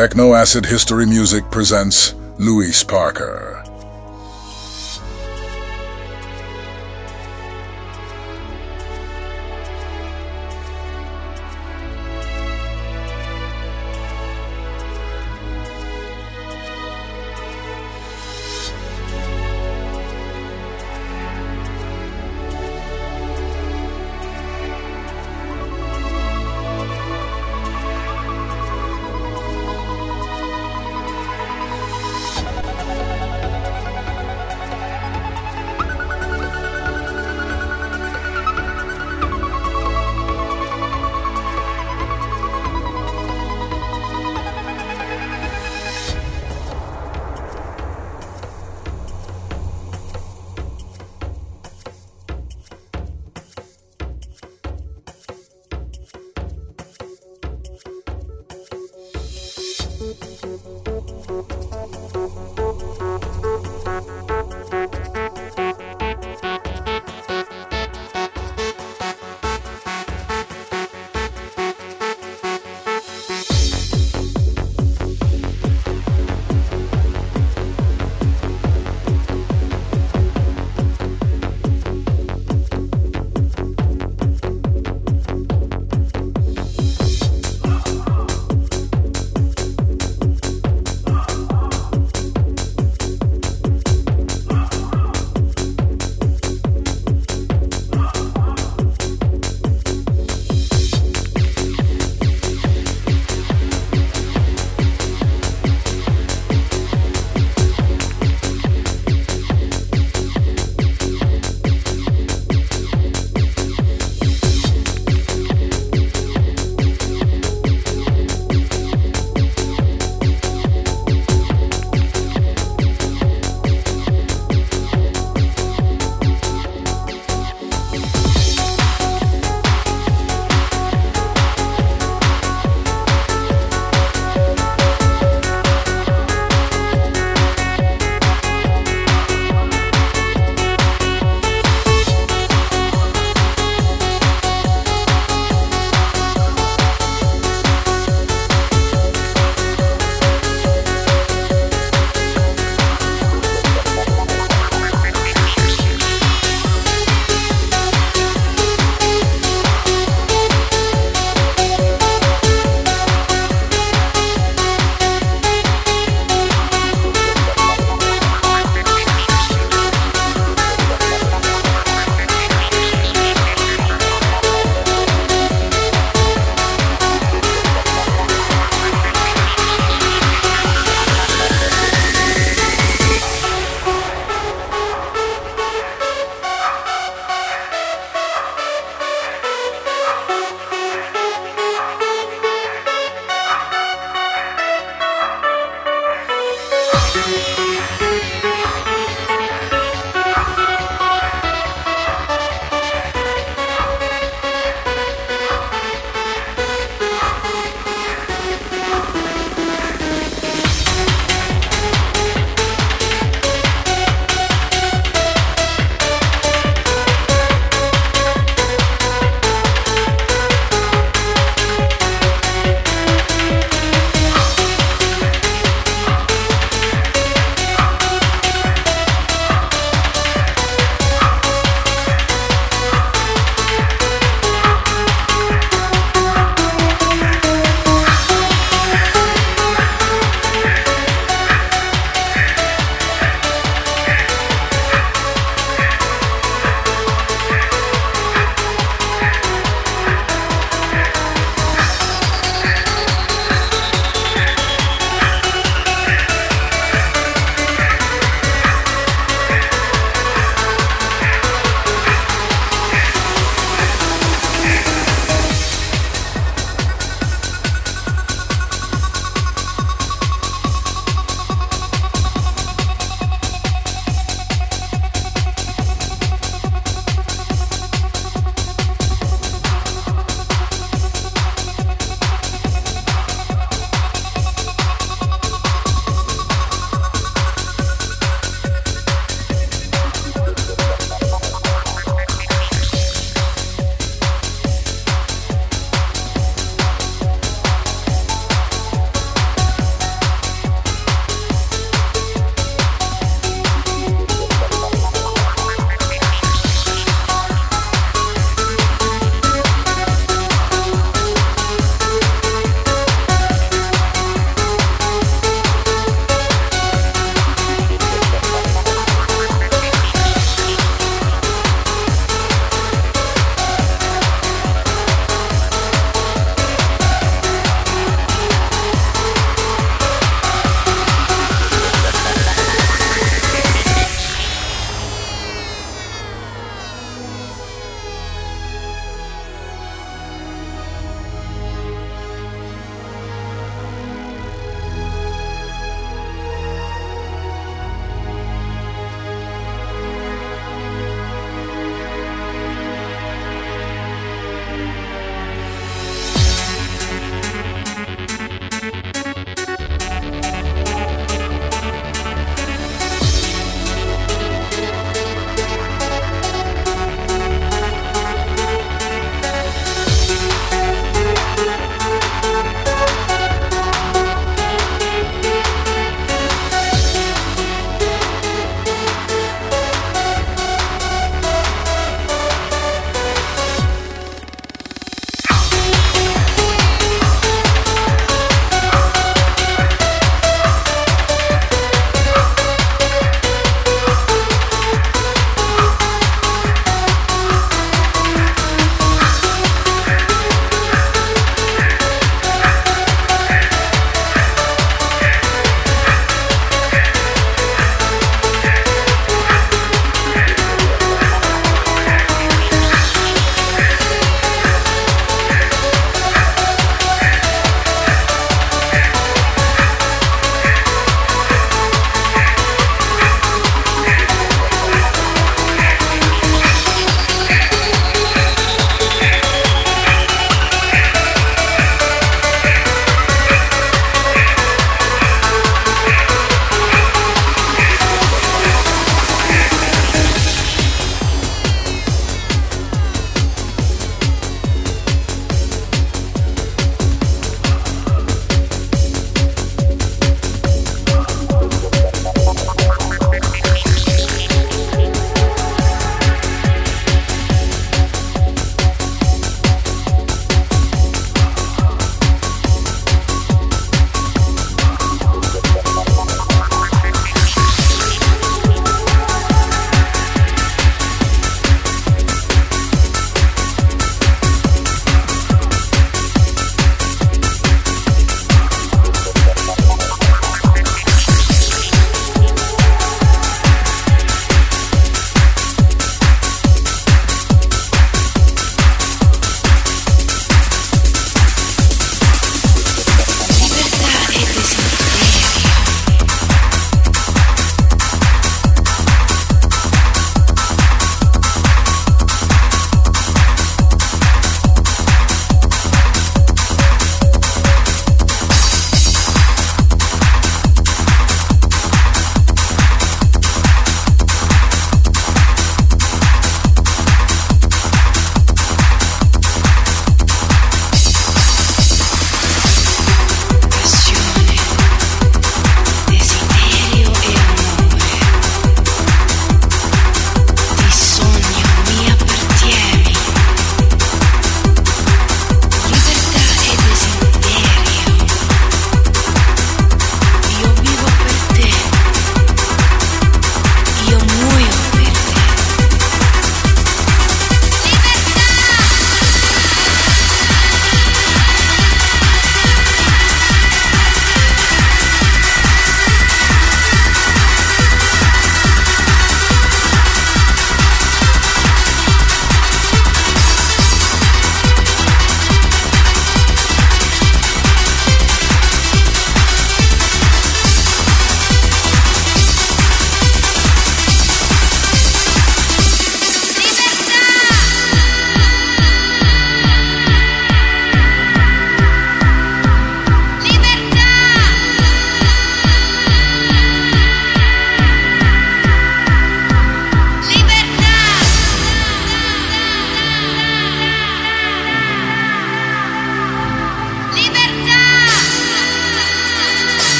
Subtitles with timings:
[0.00, 3.59] Techno Acid History Music presents Luis Parker.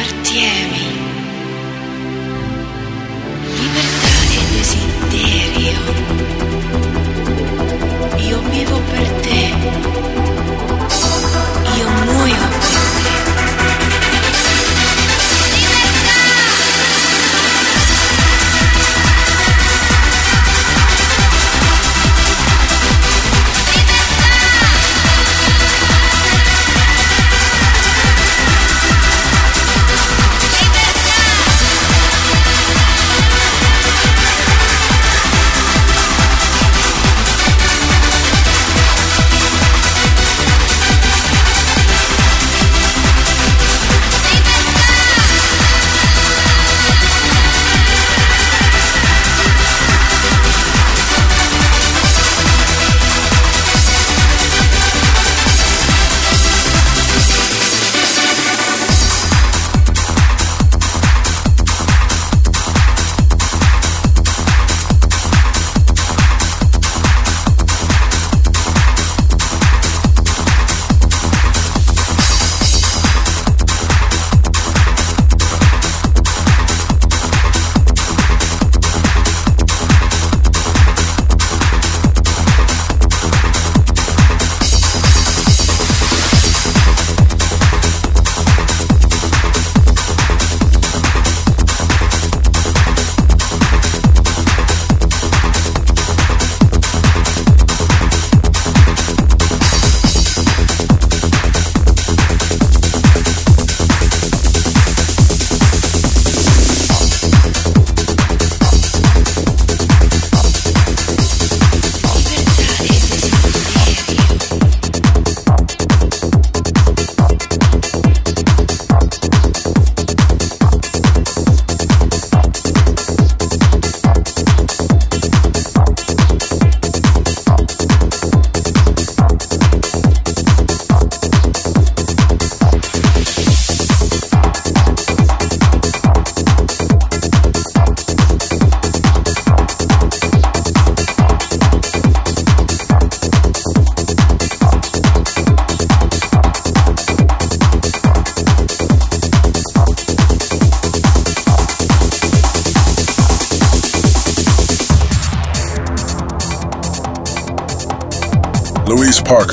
[0.00, 0.29] partir.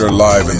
[0.05, 0.56] Live in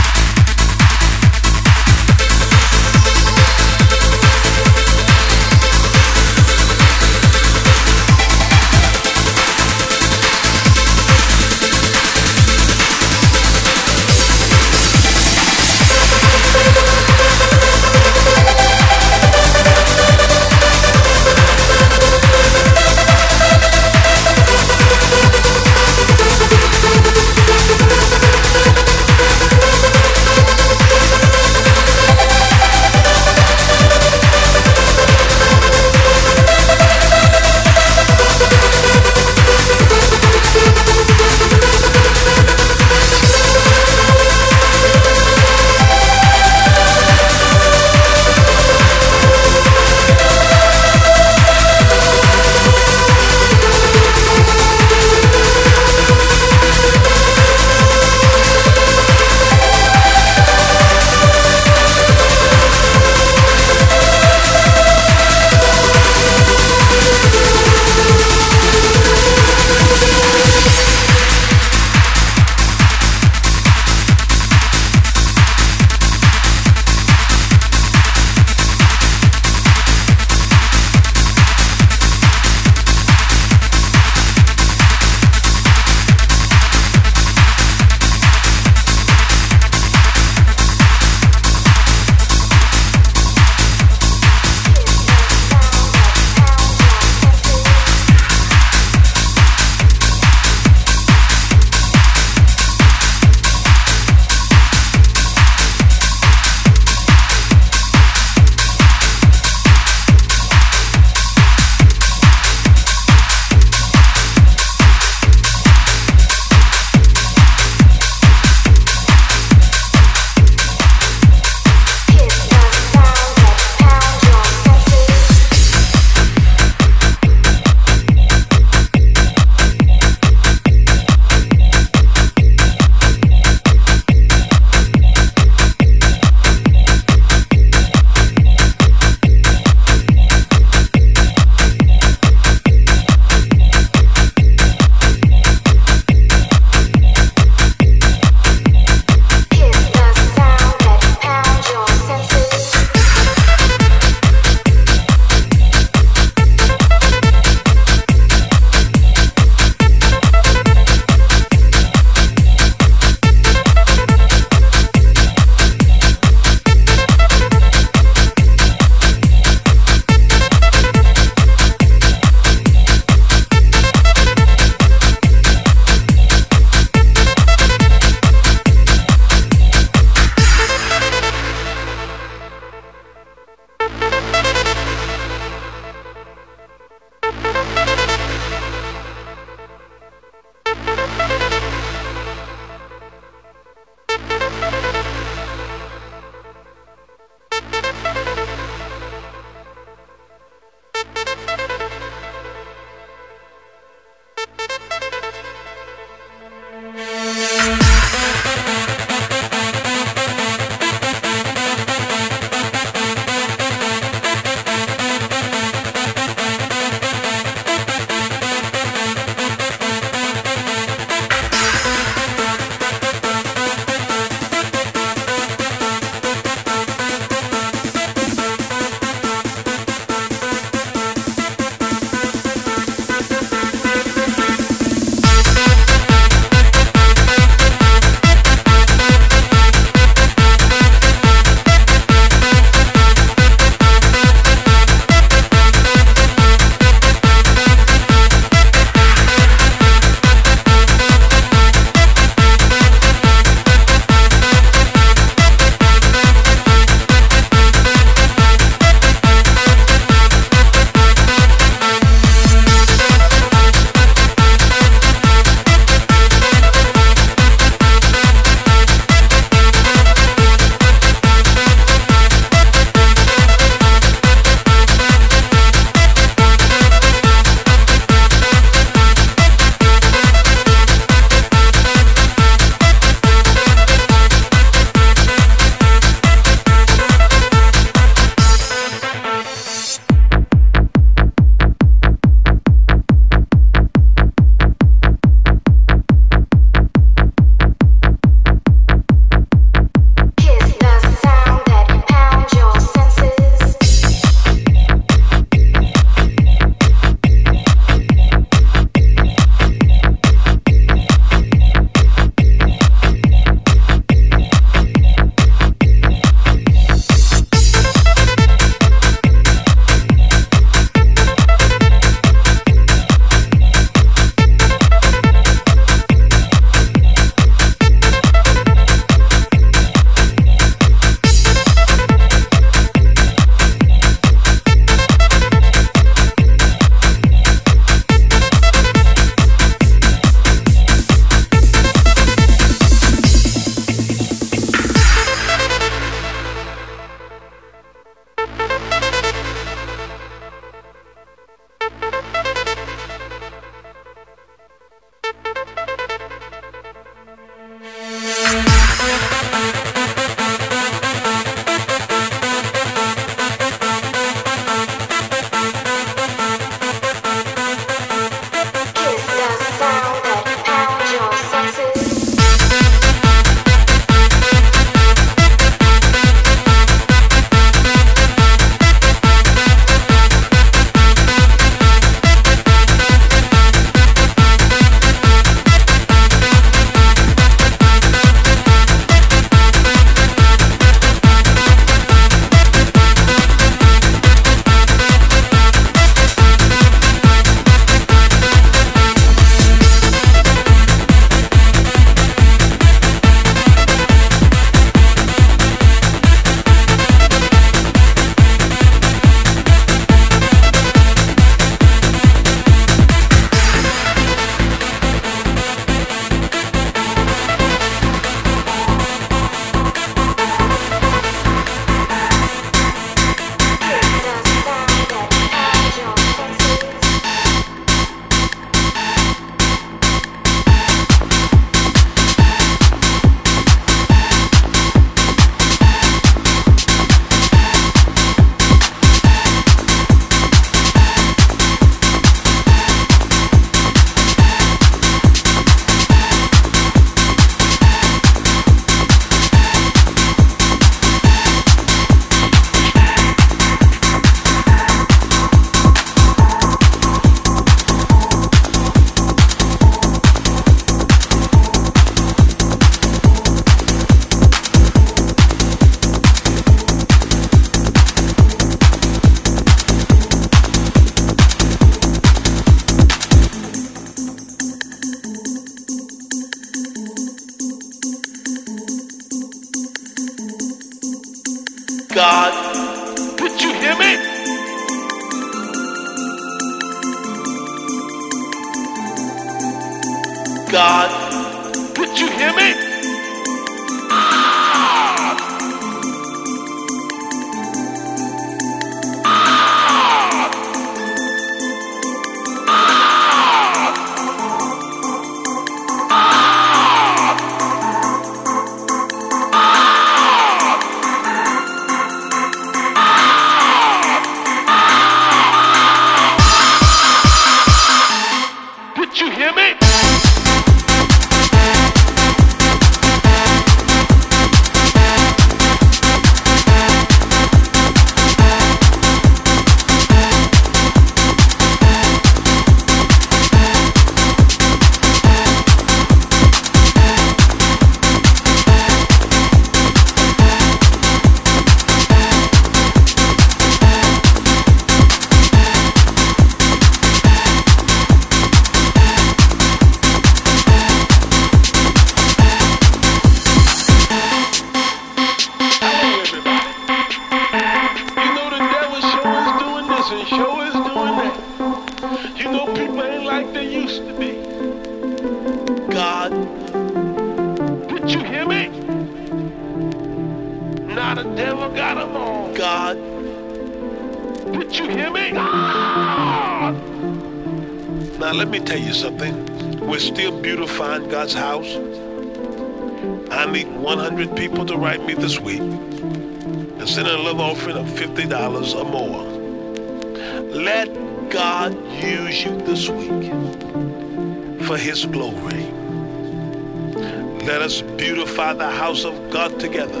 [599.34, 600.00] God together.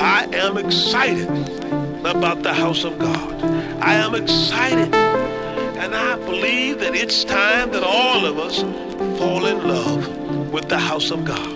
[0.00, 1.28] I am excited
[2.04, 3.32] about the house of God.
[3.80, 4.92] I am excited.
[4.92, 8.62] And I believe that it's time that all of us
[9.16, 11.54] fall in love with the house of God.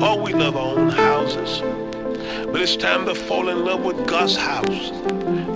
[0.00, 1.60] Oh, we love our own houses.
[2.52, 4.90] But it's time to fall in love with God's house.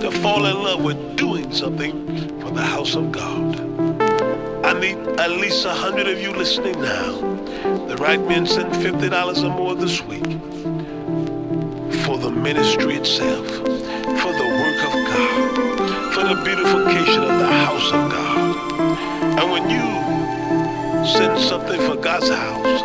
[0.01, 3.57] To fall in love with doing something for the house of God.
[4.65, 7.21] I need at least a hundred of you listening now.
[7.87, 10.36] The right men fifty dollars or more this week
[12.03, 17.87] for the ministry itself, for the work of God, for the beautification of the house
[17.91, 18.55] of God.
[19.39, 19.85] And when you
[21.05, 22.81] send something for God's house,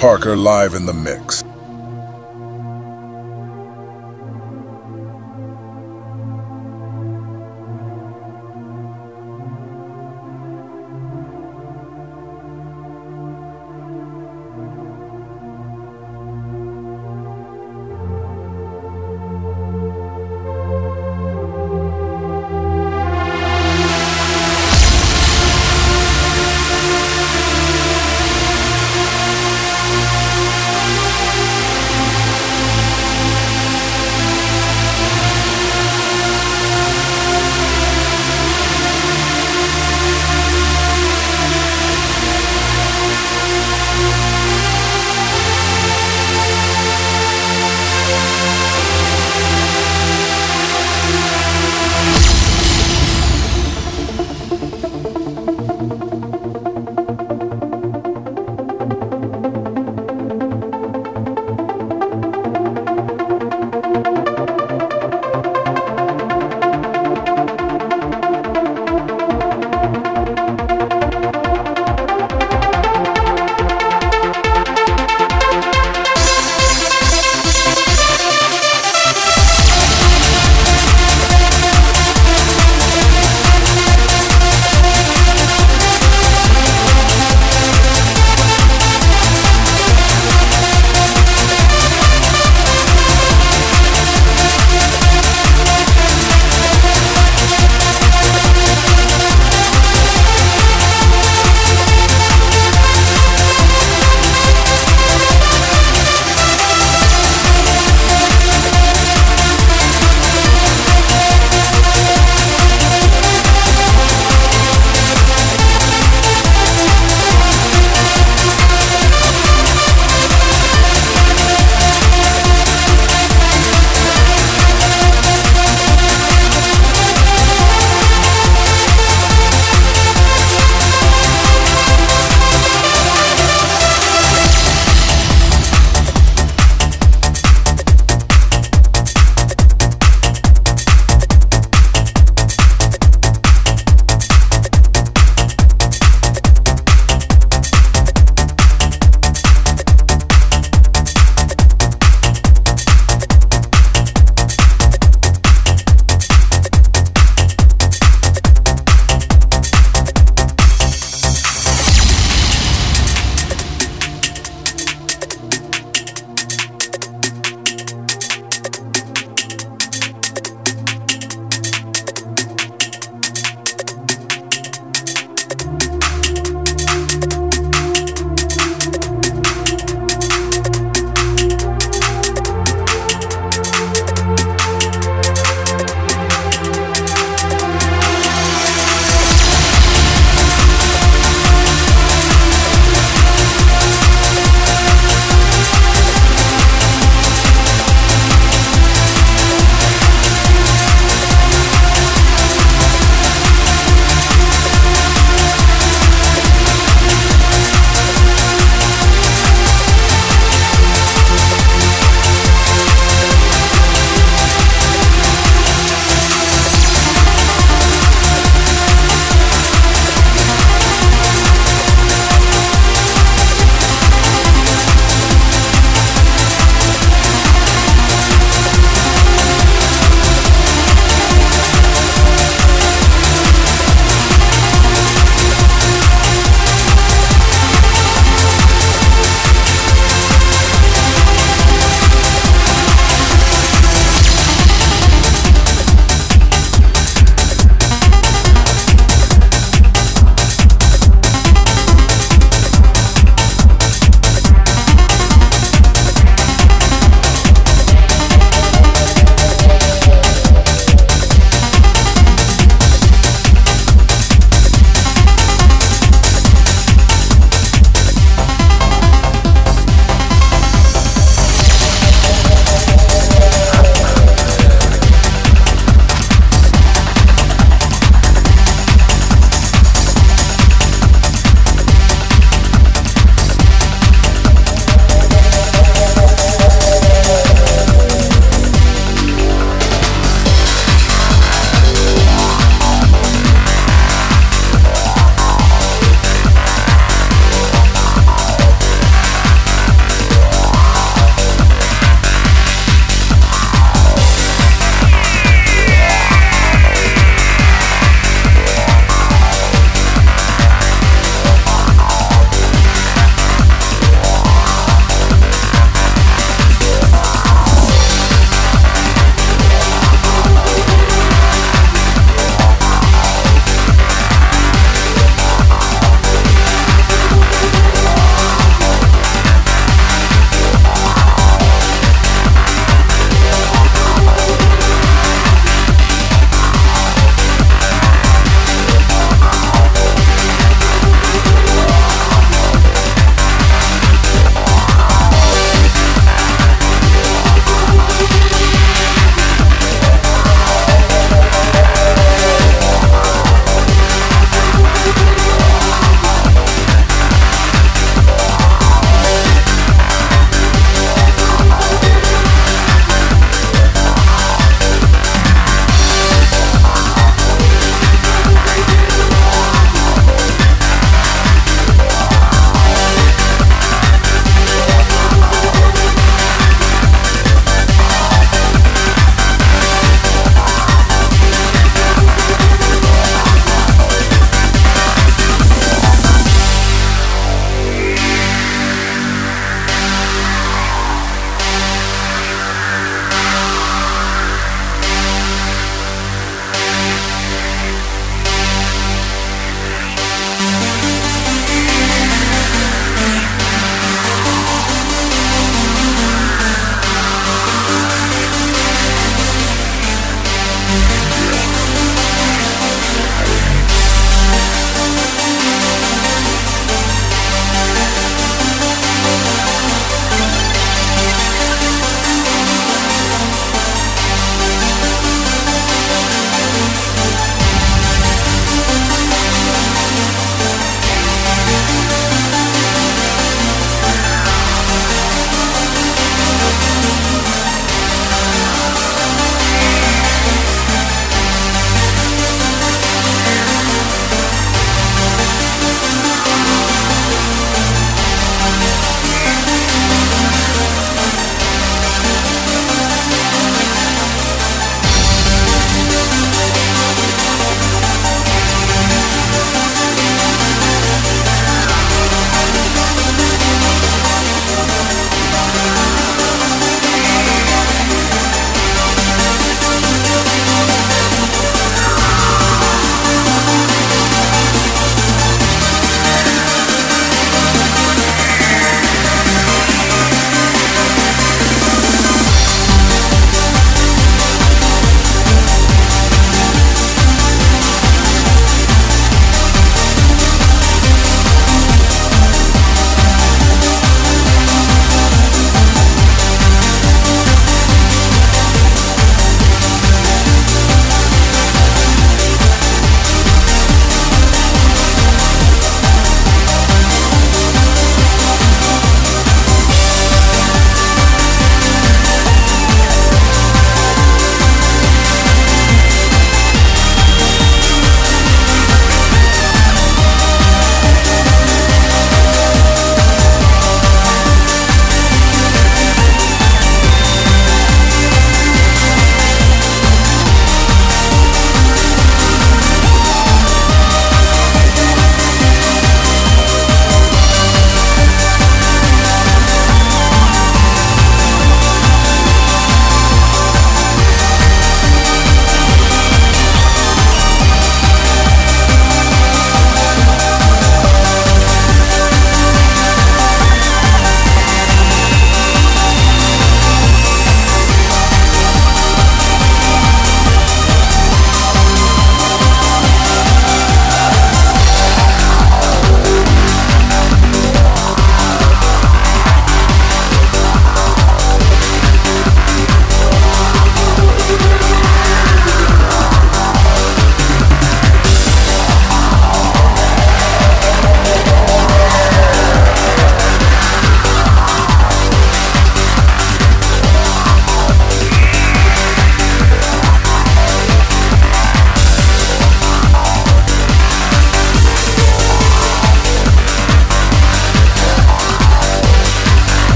[0.00, 1.39] Parker live in the mix.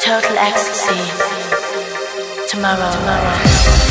[0.00, 1.00] Total ecstasy.
[2.48, 2.92] Tomorrow.
[2.92, 3.81] Tomorrow.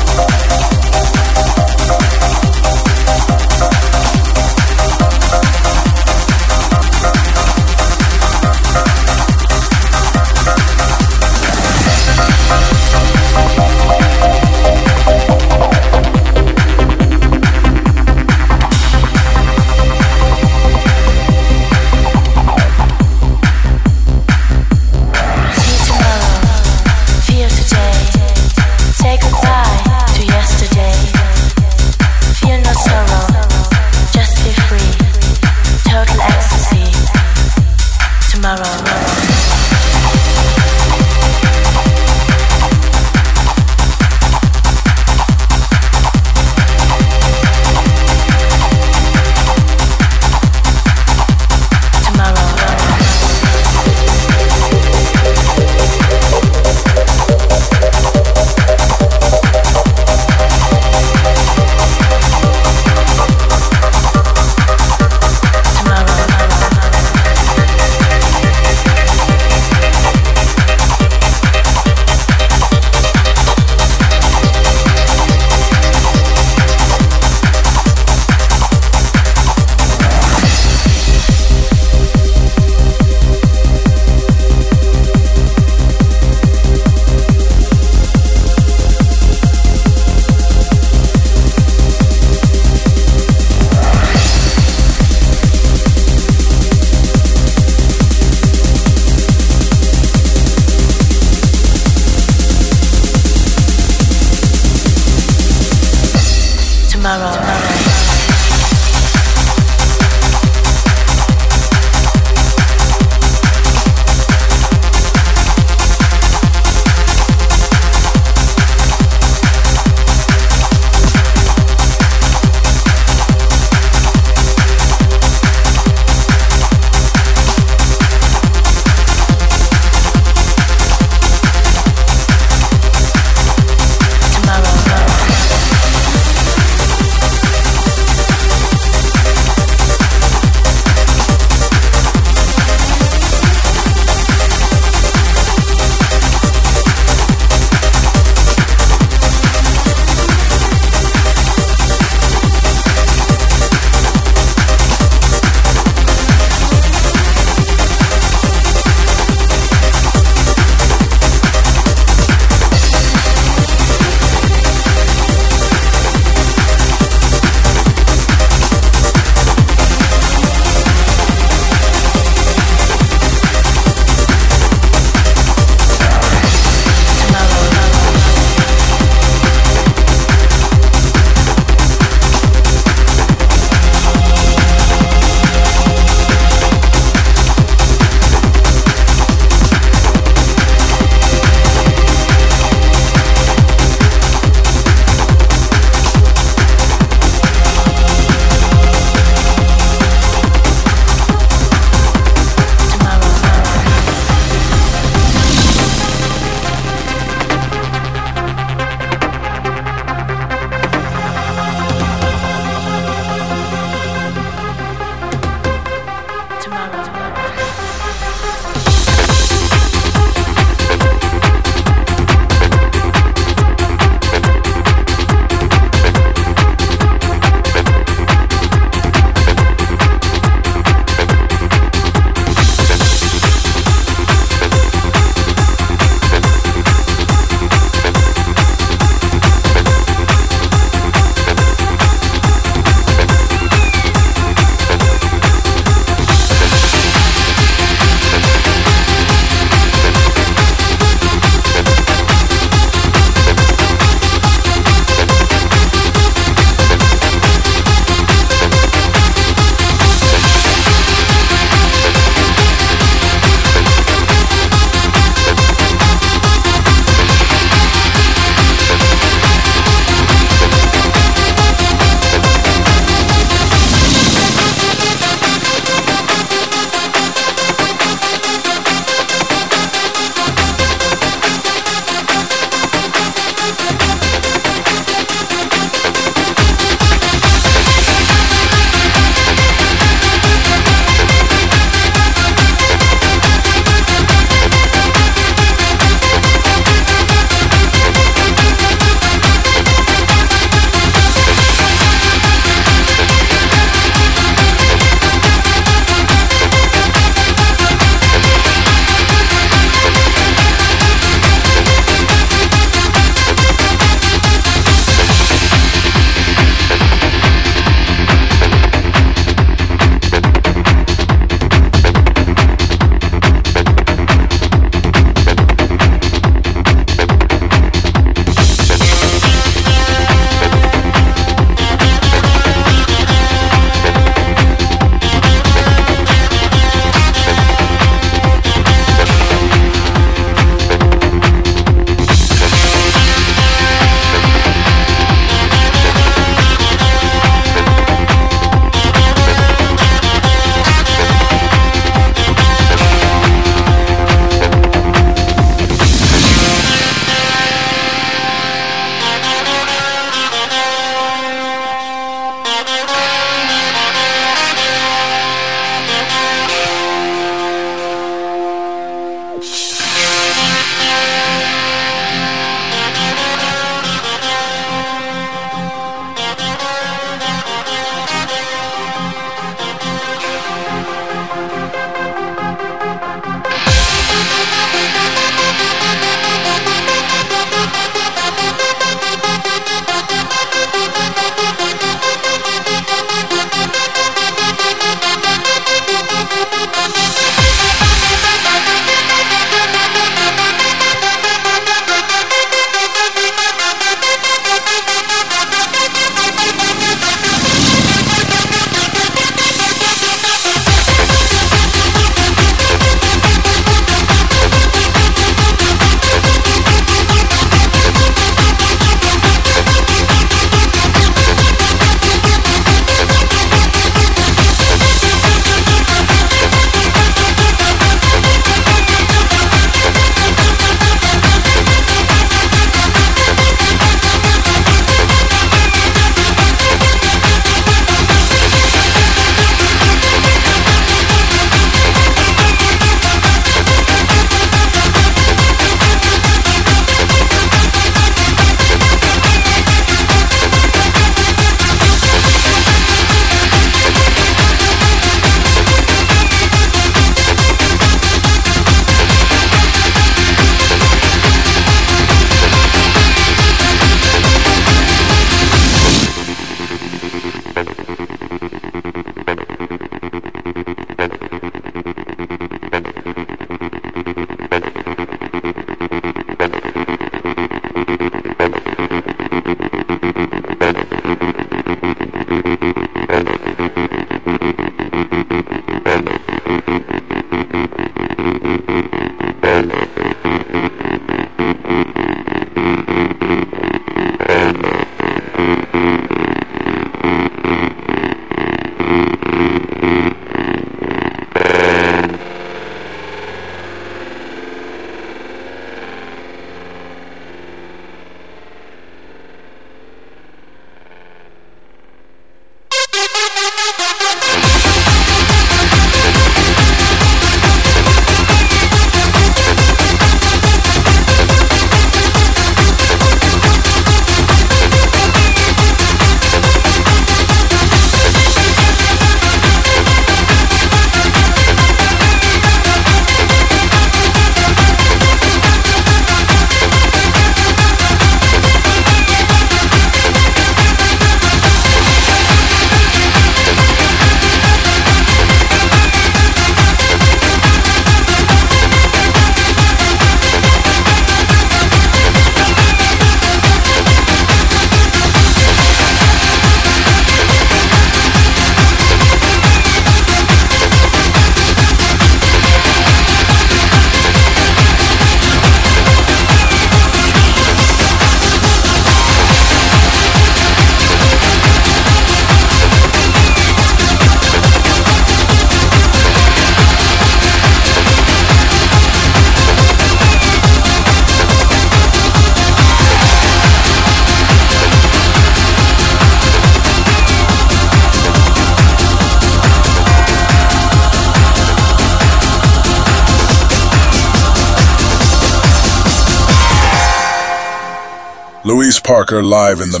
[599.42, 600.00] Live in the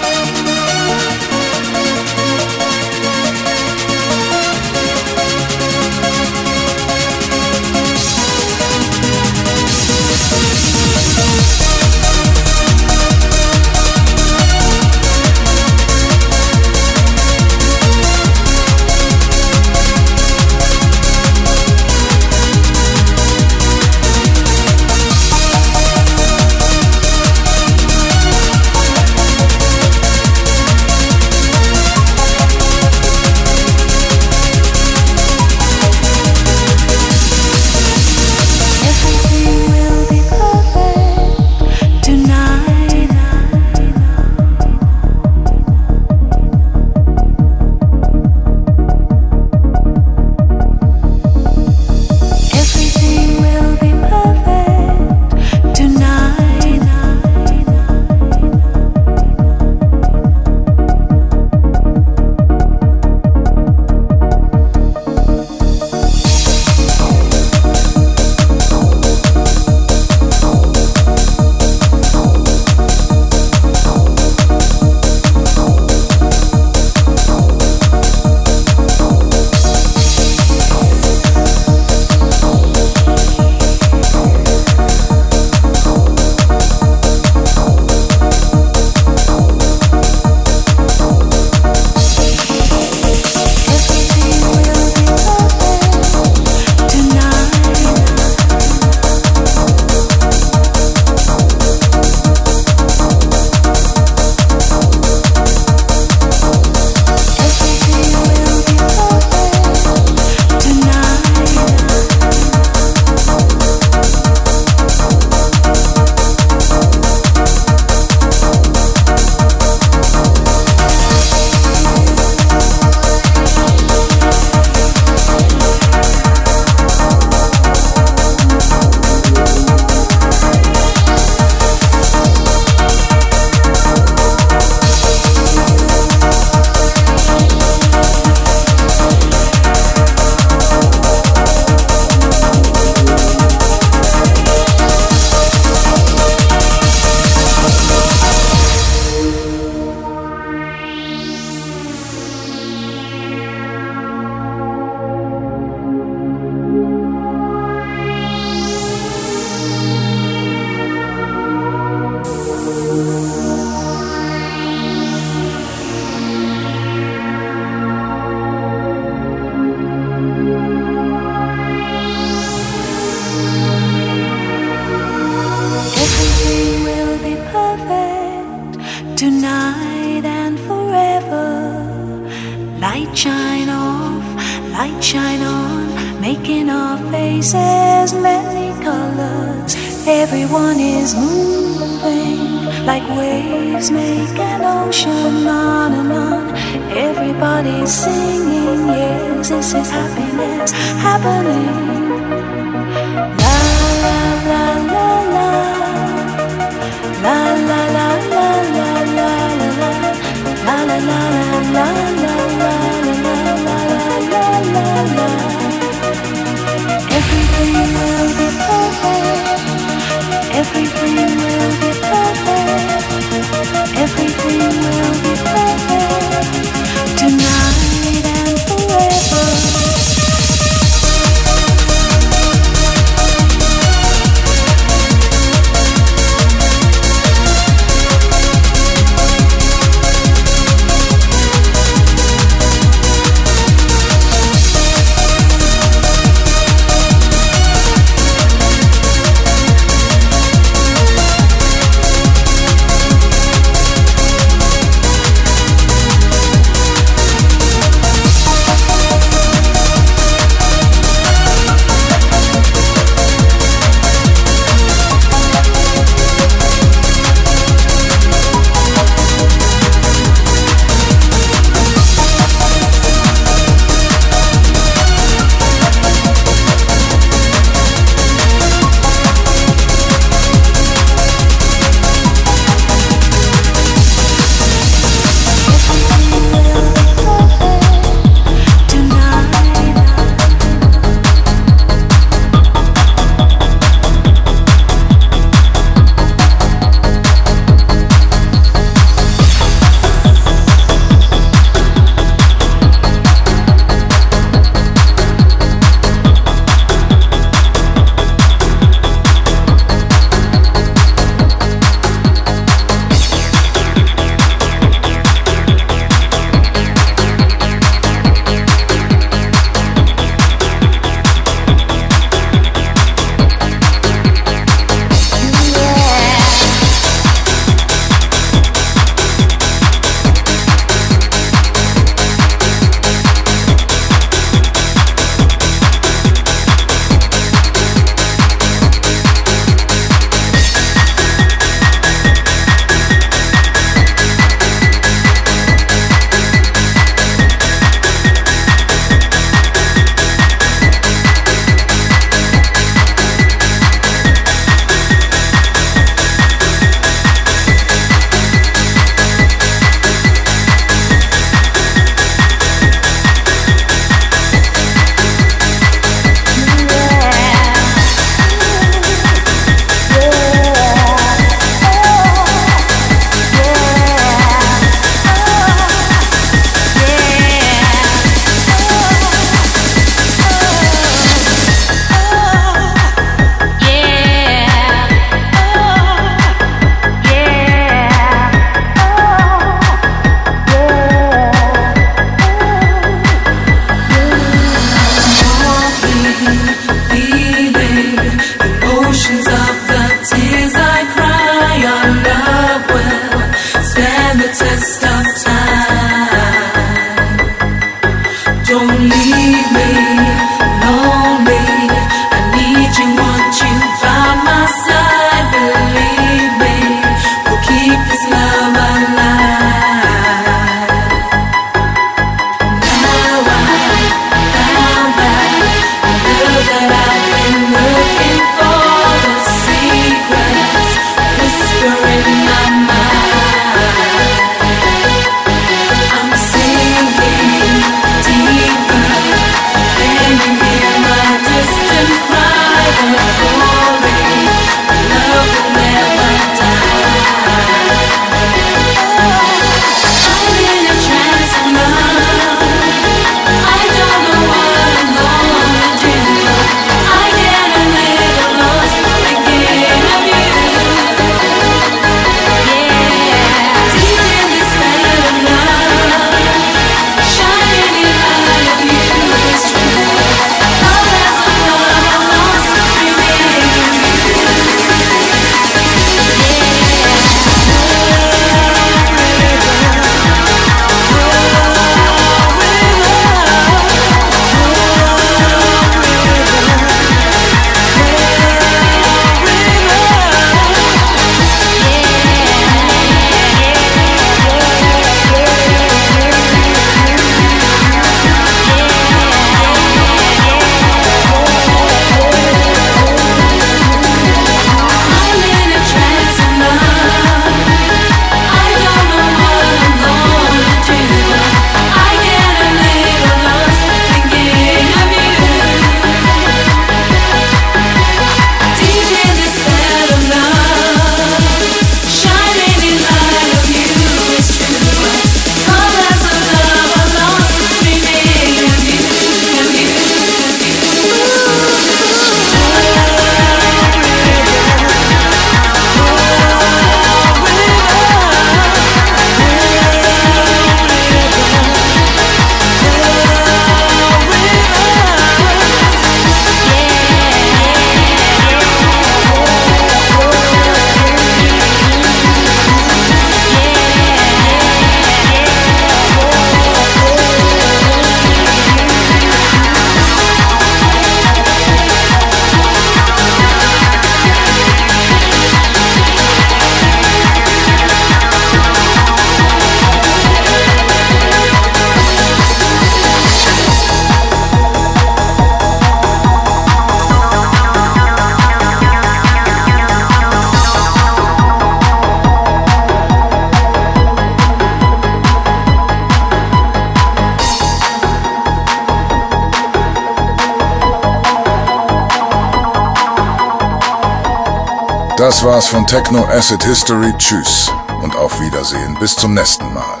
[595.94, 597.14] Techno Acid History.
[597.18, 597.70] Tschüss
[598.02, 598.96] und auf Wiedersehen.
[598.98, 600.00] Bis zum nächsten Mal.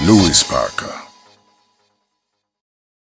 [0.00, 0.44] Louis.